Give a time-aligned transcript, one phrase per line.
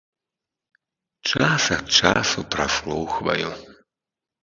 [1.31, 3.49] Час ад часу праслухваю.